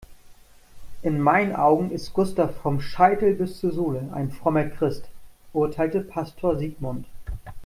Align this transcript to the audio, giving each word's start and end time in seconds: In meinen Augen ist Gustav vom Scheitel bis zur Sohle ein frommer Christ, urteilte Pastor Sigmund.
In 1.03 1.21
meinen 1.21 1.55
Augen 1.55 1.91
ist 1.91 2.13
Gustav 2.13 2.55
vom 2.55 2.81
Scheitel 2.81 3.35
bis 3.35 3.59
zur 3.59 3.71
Sohle 3.71 4.09
ein 4.13 4.31
frommer 4.31 4.63
Christ, 4.63 5.07
urteilte 5.53 6.01
Pastor 6.01 6.57
Sigmund. 6.57 7.05